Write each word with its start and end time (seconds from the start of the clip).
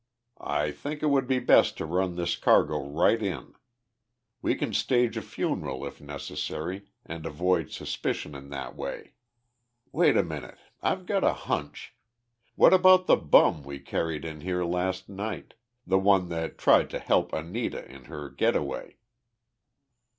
I 0.43 0.71
think 0.71 1.03
it 1.03 1.11
would 1.11 1.27
be 1.27 1.37
best 1.37 1.77
to 1.77 1.85
run 1.85 2.15
this 2.15 2.35
cargo 2.35 2.89
right 2.89 3.21
in. 3.21 3.53
We 4.41 4.55
can 4.55 4.73
stage 4.73 5.15
a 5.15 5.21
funeral, 5.21 5.85
if 5.85 6.01
necessary, 6.01 6.87
and 7.05 7.23
avoid 7.23 7.69
suspicion 7.71 8.33
in 8.33 8.49
that 8.49 8.75
way. 8.75 9.13
Wait 9.91 10.17
a 10.17 10.23
minute! 10.23 10.57
I've 10.81 11.05
got 11.05 11.23
a 11.23 11.33
hunch! 11.33 11.93
What 12.55 12.73
about 12.73 13.05
the 13.05 13.15
bum 13.15 13.61
we 13.63 13.77
carried 13.77 14.25
in 14.25 14.41
here 14.41 14.63
last 14.63 15.07
night 15.07 15.53
the 15.85 15.99
one 15.99 16.29
that 16.29 16.57
tried 16.57 16.89
to 16.89 16.97
help 16.99 17.31
Anita 17.31 17.87
in 17.87 18.05
her 18.05 18.27
getaway?" 18.27 18.95